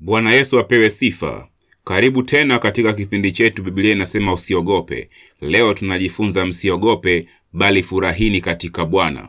[0.00, 1.48] Bwana Yesu apewe sifa.
[1.84, 5.08] Karibu tena katika kipindi chetu Biblia inasema usiogope.
[5.40, 9.28] Leo tunajifunza msiogope, bali furahini katika Bwana.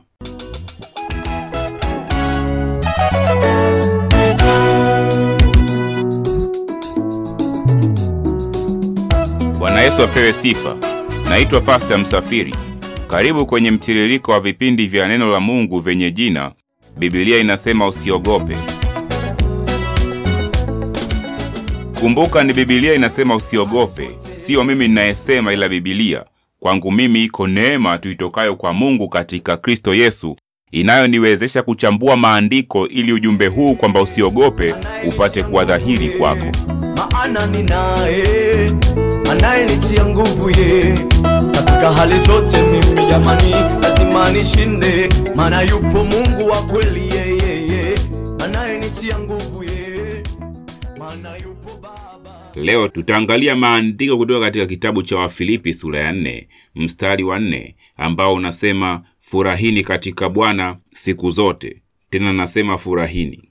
[9.59, 10.77] Bwana Yesu apewe sifa.
[11.29, 12.55] Naitwa Pasta Msafiri.
[13.07, 16.51] Karibu kwenye mtiririko wa vipindi vya neno la Mungu vyenye jina
[16.97, 18.57] Biblia inasema usiogope.
[22.01, 24.09] Kumbuka ni Biblia inasema usiogope,
[24.45, 26.23] siyo mimi ninayesema, ila Biblia.
[26.59, 30.37] Kwangu mimi iko neema tuitokayo kwa Mungu katika Kristo Yesu
[30.71, 34.73] inayoniwezesha kuchambua maandiko ili ujumbe huu kwamba usiogope
[35.07, 36.45] upate kuwa dhahiri kwako.
[37.11, 38.71] maana ninaye
[39.31, 40.95] anayenitia nguvu ye
[41.51, 42.57] katika hali zote.
[42.71, 47.40] Mimi jamani, lazima nishinde, maana yupo Mungu wa kweli yeyeye
[52.55, 58.33] Leo tutaangalia maandiko kutoka katika kitabu cha Wafilipi sura ya nne mstari wa nne ambao
[58.33, 61.81] unasema furahini katika Bwana siku zote.
[62.09, 63.49] Tena nasema furahini.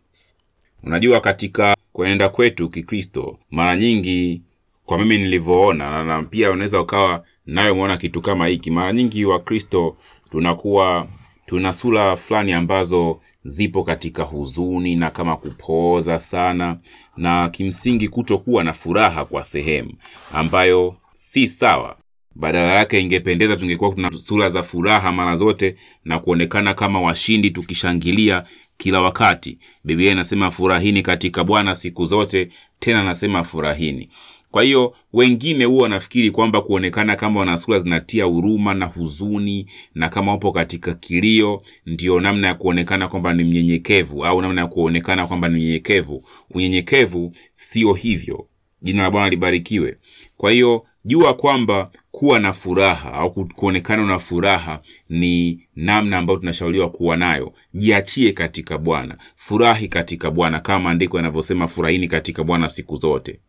[0.82, 4.42] Unajua, katika kuenenda kwetu Kikristo, mara nyingi,
[4.86, 9.96] kwa mimi nilivyoona, na- pia unaweza ukawa nayo umeona kitu kama hiki, mara nyingi Wakristo
[10.30, 11.08] tunakuwa
[11.46, 16.76] tuna sura fulani ambazo zipo katika huzuni na kama kupooza sana,
[17.16, 19.92] na kimsingi kutokuwa na furaha kwa sehemu
[20.32, 21.96] ambayo si sawa.
[22.34, 28.44] Badala yake ingependeza tungekuwa tuna sura za furaha mara zote na kuonekana kama washindi tukishangilia
[28.76, 29.58] kila wakati.
[29.84, 34.08] Biblia inasema furahini katika Bwana siku zote, tena nasema furahini.
[34.50, 40.08] Kwa hiyo wengine huwa wanafikiri kwamba kuonekana kama wana sura zinatia huruma na huzuni na
[40.08, 45.26] kama wapo katika kilio ndio namna ya kuonekana kwamba ni mnyenyekevu au namna ya kuonekana
[45.26, 46.24] kwamba ni mnyenyekevu.
[46.50, 48.46] Unyenyekevu sio hivyo.
[48.82, 49.96] Jina la Bwana libarikiwe.
[50.36, 56.90] Kwa hiyo jua kwamba kuwa na furaha au kuonekana na furaha ni namna ambayo tunashauriwa
[56.90, 57.52] kuwa nayo.
[57.74, 63.40] Jiachie katika Bwana, furahi katika Bwana, kama maandiko yanavyosema, furahini katika Bwana siku zote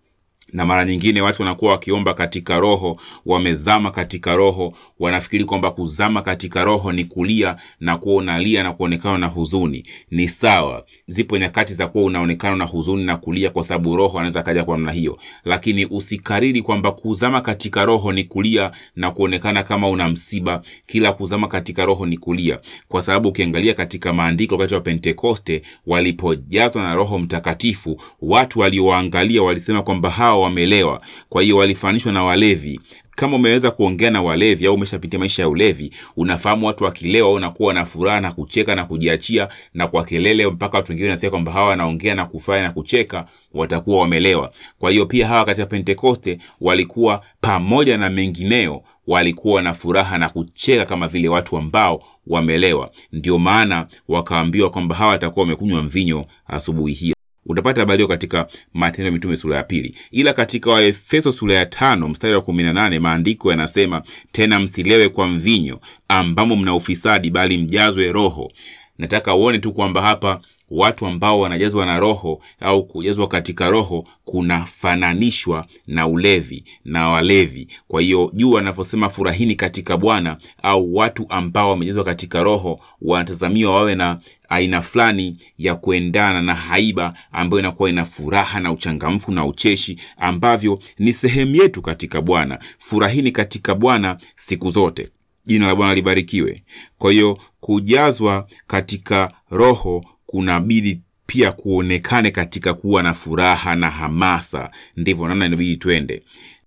[0.53, 6.63] na mara nyingine watu wanakuwa wakiomba katika roho, wamezama katika roho, wanafikiri kwamba kuzama katika
[6.63, 9.85] roho ni kulia na kuwa unalia na kuonekana na huzuni.
[10.11, 14.43] Ni sawa, zipo nyakati za kuwa unaonekana na huzuni na kulia, kwa sababu roho anaweza
[14.43, 19.89] kaja kwa namna hiyo, lakini usikariri kwamba kuzama katika roho ni kulia na kuonekana kama
[19.89, 20.61] una msiba.
[20.87, 26.83] Kila kuzama katika roho ni kulia, kwa sababu ukiangalia katika maandiko, wakati wa Pentekoste walipojazwa
[26.83, 31.01] na Roho Mtakatifu, watu waliowaangalia walisema kwamba hawa wamelewa.
[31.29, 32.79] Kwa hiyo walifananishwa na walevi.
[33.15, 37.85] Kama umeweza kuongea na walevi au umeshapitia maisha ya ulevi, unafahamu watu wakilewa unakuwa na
[37.85, 42.15] furaha na kucheka na kujiachia na kwa kelele, mpaka watu wengine wanasema kwamba hawa wanaongea
[42.15, 44.51] na kufanya na kucheka, watakuwa wamelewa.
[44.79, 50.85] Kwa hiyo pia hawa katika Pentekoste walikuwa pamoja na mengineo, walikuwa na furaha na kucheka
[50.85, 52.91] kama vile watu ambao wamelewa.
[53.11, 57.13] Ndio maana wakaambiwa kwamba hawa watakuwa wamekunywa mvinyo asubuhi hii
[57.51, 59.95] utapata habari hiyo katika Matendo ya Mitume sura ya pili.
[60.11, 64.01] Ila katika Waefeso sura ya tano mstari wa kumi na nane maandiko yanasema
[64.31, 68.51] tena, msilewe kwa mvinyo ambamo mna ufisadi, bali mjazwe Roho.
[68.97, 75.65] Nataka uone tu kwamba hapa watu ambao wanajazwa na Roho au kujazwa katika Roho kunafananishwa
[75.87, 77.67] na ulevi na walevi.
[77.87, 83.95] Kwa hiyo juu wanavyosema furahini katika Bwana, au watu ambao wamejazwa katika Roho wanatazamiwa wawe
[83.95, 89.99] na aina fulani ya kuendana na haiba ambayo inakuwa ina furaha na uchangamfu na ucheshi
[90.17, 92.59] ambavyo ni sehemu yetu katika Bwana.
[92.79, 95.09] Furahini katika Bwana siku zote.
[95.45, 96.63] Jina la Bwana libarikiwe.
[96.97, 104.71] Kwa hiyo kujazwa katika Roho kunabidi pia kuonekane katika kuwa na furaha na hamasa.
[104.97, 106.23] Ndivyo namna inabidi twende.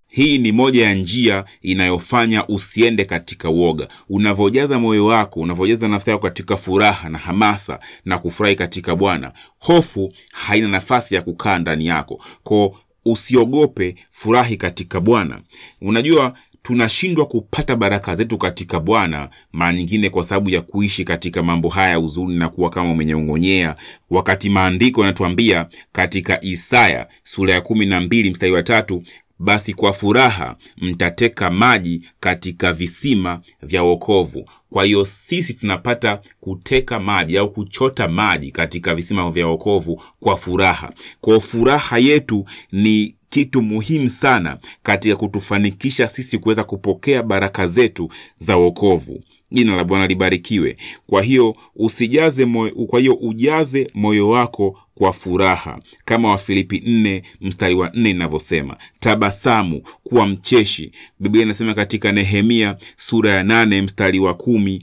[0.09, 3.89] Hii ni moja ya njia inayofanya usiende katika uoga.
[4.09, 10.13] Unavyojaza moyo wako, unavyojaza nafsi yako katika furaha na hamasa na kufurahi katika Bwana, hofu
[10.33, 12.25] haina nafasi ya kukaa ndani yako.
[12.43, 15.41] Ko, usiogope, furahi katika Bwana.
[15.81, 21.69] Unajua tunashindwa kupata baraka zetu katika Bwana mara nyingine kwa sababu ya kuishi katika mambo
[21.69, 23.77] haya uzuni na kuwa kama umenyong'onyea,
[24.11, 29.03] wakati maandiko yanatuambia katika Isaya sura ya kumi na mbili mstari wa tatu
[29.39, 34.49] basi kwa furaha mtateka maji katika visima vya wokovu.
[34.71, 40.93] Kwa hiyo sisi tunapata kuteka maji au kuchota maji katika visima vya wokovu kwa furaha.
[41.21, 48.09] Kwa furaha yetu ni kitu muhimu sana katika kutufanikisha sisi kuweza kupokea baraka zetu
[48.39, 49.21] za wokovu.
[49.51, 50.77] jina la bwana libarikiwe.
[51.07, 57.75] Kwa hiyo usijaze moyo, kwa hiyo ujaze moyo wako kwa furaha kama wafilipi 4 mstari
[57.75, 58.77] wa 4 inavyosema.
[59.01, 60.93] Tabasamu kuwa mcheshi.
[61.21, 64.83] Biblia inasema katika nehemia sura ya 8 mstari wa kumi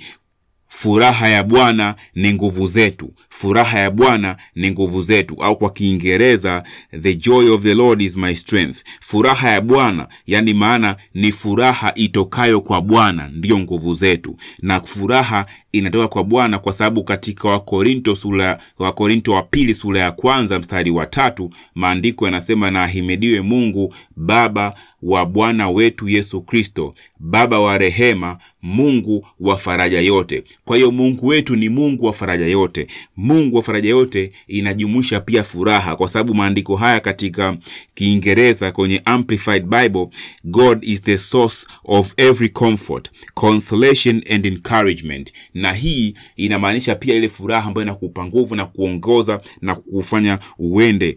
[0.82, 3.14] furaha ya bwana ni nguvu zetu.
[3.30, 5.36] Furaha ya bwana ni nguvu zetu.
[5.44, 6.64] Au kwa kiingereza
[7.02, 8.84] the joy of the lord is my strength.
[9.02, 14.38] Furaha ya bwana yani maana ni furaha itokayo kwa bwana ndiyo nguvu zetu.
[14.62, 20.12] Na furaha inatoka kwa bwana kwa sababu katika wakorinto sura wakorinto wa pili sura ya
[20.12, 26.94] kwanza mstari wa tatu maandiko yanasema na ahimidiwe mungu baba wa bwana wetu yesu kristo
[27.20, 30.44] baba wa rehema mungu wa faraja yote.
[30.66, 32.88] Kwa hiyo mungu wetu ni mungu wa faraja yote.
[33.18, 37.58] Mungu wa faraja yote inajumuisha pia furaha kwa sababu maandiko haya katika
[37.94, 40.08] kiingereza kwenye amplified bible
[40.44, 45.34] god is the source of every comfort consolation and encouragement.
[45.54, 51.16] Na hii inamaanisha pia ile furaha ambayo inakupa nguvu na kuongoza na kufanya uende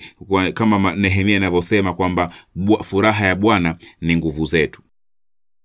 [0.54, 2.30] kama nehemia inavyosema kwamba
[2.82, 4.80] furaha ya bwana ni nguvu zetu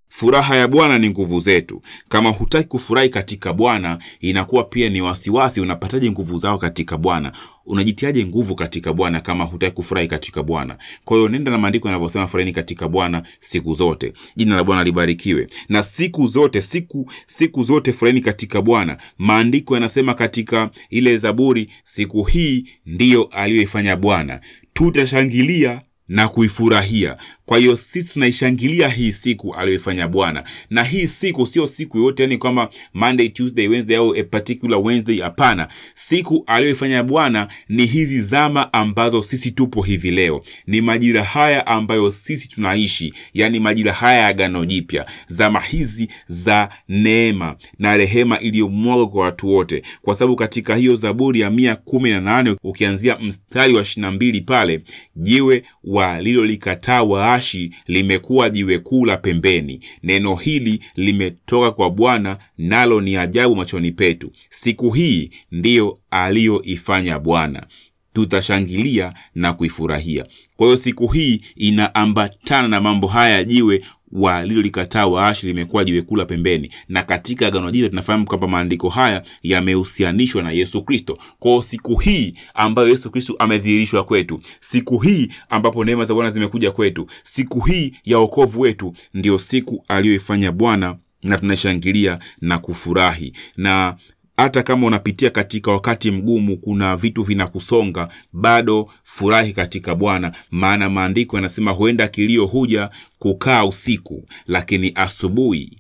[0.10, 1.82] furaha ya bwana ni nguvu zetu.
[2.10, 7.32] Kama hutaki kufurahi katika bwana inakuwa pia ni wasiwasi unapataje nguvu zao katika bwana.
[7.66, 10.78] Unajitiaje nguvu katika bwana kama hutaki kufurahi katika bwana?
[11.06, 14.14] Kwa hiyo nenda na maandiko yanavyosema furahini katika bwana siku zote.
[14.36, 15.48] Jina la bwana libarikiwe.
[15.70, 18.98] Na siku zote siku siku zote furahini katika bwana.
[19.18, 24.40] Maandiko yanasema katika ile zaburi siku hii ndiyo aliyoifanya bwana.
[24.74, 27.18] Tutashangilia na kuifurahia.
[27.46, 30.44] Kwa hiyo sisi tunaishangilia hii siku aliyoifanya bwana.
[30.70, 35.20] Na hii siku sio siku yote yani kwamba monday tuesday wednesday au a particular wednesday
[35.22, 35.68] hapana.
[35.94, 40.42] Siku aliyoifanya bwana ni hizi zama ambazo sisi tupo hivi leo.
[40.68, 45.06] Ni majira haya ambayo sisi tunaishi yani majira haya ya agano jipya.
[45.28, 49.82] Zama hizi za neema na rehema iliyomwaga kwa watu wote.
[50.02, 54.42] Kwa sababu katika hiyo zaburi ya mia kumi na nane ukianzia mstari wa ishirina mbili
[54.42, 54.82] pale
[55.16, 55.64] jiwe
[56.00, 59.80] walilolikataa waashi limekuwa jiwe kuu la pembeni.
[60.04, 64.32] Neno hili limetoka kwa bwana nalo ni ajabu machoni petu.
[64.50, 67.66] Siku hii ndiyo aliyoifanya bwana.
[68.14, 70.26] Tutashangilia na kuifurahia.
[70.58, 76.70] Kwa hiyo siku hii inaambatana na mambo haya jiwe walilolikataa waashi limekuwa jiwe kula pembeni.
[76.88, 81.18] Na katika agano jipya tunafahamu kwamba maandiko haya yamehusianishwa na yesu kristo.
[81.40, 86.72] Kwao siku hii ambayo yesu kristo amedhihirishwa kwetu siku hii ambapo neema za bwana zimekuja
[86.72, 93.34] kwetu siku hii ya okovu wetu ndiyo siku aliyoifanya bwana na tunashangilia na kufurahi.
[93.58, 93.96] Na
[94.42, 100.32] hata kama unapitia katika wakati mgumu kuna vitu vinakusonga bado furahi katika bwana.
[100.52, 102.90] Maana maandiko yanasema huenda kilio huja
[103.20, 105.78] kukaa usiku lakini asubuhi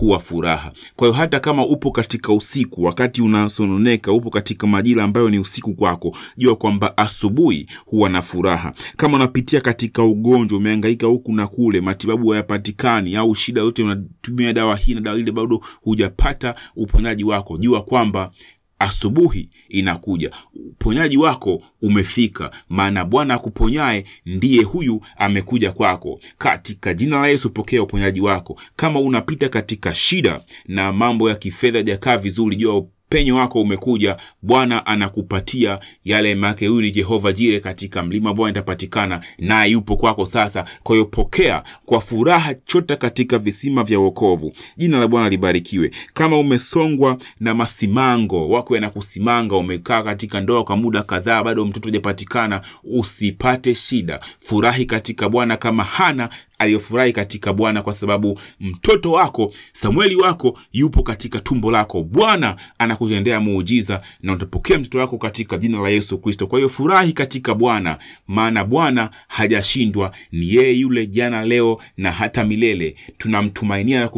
[0.00, 0.72] huwa furaha.
[0.96, 5.74] Kwa hiyo hata kama upo katika usiku wakati unasononeka upo katika majira ambayo ni usiku
[5.74, 8.72] kwako jua kwamba asubuhi huwa na furaha.
[8.96, 14.76] Kama unapitia katika ugonjwa umeangaika huku na kule matibabu hayapatikani au shida yote unatumia dawa
[14.76, 18.30] hii na dawa ile bado hujapata uponyaji wako jua kwamba
[18.80, 20.30] asubuhi inakuja.
[20.70, 26.20] Uponyaji wako umefika maana bwana akuponyaye ndiye huyu amekuja kwako.
[26.38, 28.60] Katika jina la yesu pokea uponyaji wako.
[28.76, 34.86] Kama unapita katika shida na mambo ya kifedha jakaa vizuri jua penyo wako umekuja bwana
[34.86, 40.64] anakupatia yale make huyu ni jehova jire katika mlima bwana itapatikana naye yupo kwako sasa.
[40.82, 44.52] Kwa pokea kwa furaha chota katika visima vya wokovu.
[44.76, 45.90] Jina la bwana libarikiwe.
[46.14, 52.60] Kama umesongwa na masimango wako yanakusimanga umekaa katika ndoa kwa muda kadhaa bado mtoto ajapatikana
[52.84, 54.20] usipate shida.
[54.38, 56.28] Furahi katika bwana kama hana
[56.60, 62.02] aliyofurahi katika bwana kwa sababu mtoto wako samueli wako yupo katika tumbo lako.
[62.02, 66.46] Bwana anakutendea muujiza na utapokea mtoto wako katika jina la yesu kristo.
[66.46, 70.14] Kwa hiyo furahi katika bwana maana bwana hajashindwa.
[70.32, 72.94] Ni yeye yule jana leo na hata milele.
[73.18, 74.10] Tunamtumainia na,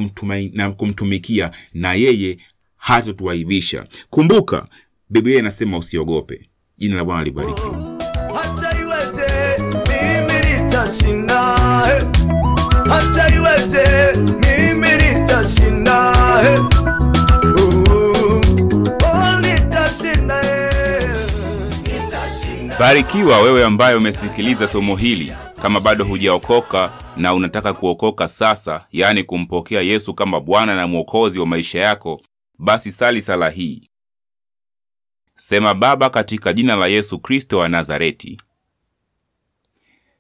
[0.53, 2.39] na kumtumikia na yeye
[2.77, 4.67] hatatuaibisha kumbuka
[5.11, 6.49] biblia inasema usiogope.
[6.79, 8.02] Jina la bwana libarikiwe
[12.93, 13.87] hata iwete
[14.19, 16.61] mimi eh.
[19.05, 19.51] Oh, eh.
[21.83, 22.77] Nitashinda.
[22.79, 25.33] barikiwa wewe ambaye umesikiliza somo hili
[25.63, 31.47] kama bado hujaokoka na unataka kuokoka sasa yaani kumpokea yesu kama bwana na mwokozi wa
[31.47, 32.21] maisha yako
[32.59, 33.89] basi sali sala hii
[35.37, 38.41] sema baba katika jina la yesu kristo wa nazareti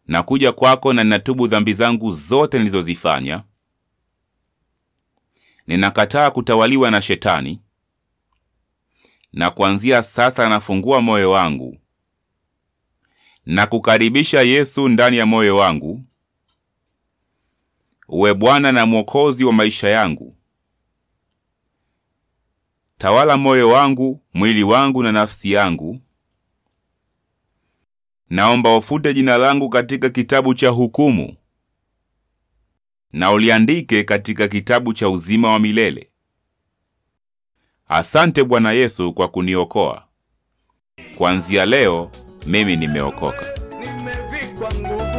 [0.06, 3.42] nakuja kwako na ninatubu dhambi zangu zote nilizozifanya
[5.66, 7.60] ninakataa kutawaliwa na Shetani,
[9.32, 11.78] na kuanzia sasa nafungua moyo wangu
[13.46, 16.04] na kukaribisha Yesu ndani ya moyo wangu,
[18.08, 20.36] uwe Bwana na Mwokozi wa maisha yangu.
[22.98, 26.00] Tawala moyo wangu, mwili wangu na nafsi yangu.
[28.32, 31.36] Naomba ufute jina langu katika kitabu cha hukumu
[33.12, 36.10] na uliandike katika kitabu cha uzima wa milele.
[37.88, 40.04] Asante Bwana Yesu kwa kuniokoa.
[41.16, 42.10] Kuanzia leo
[42.46, 43.46] mimi nimeokoka.
[43.80, 45.12] nimevikwa nguvu.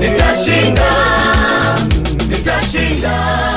[0.00, 0.90] Nitashinda,
[2.28, 3.47] nitashinda.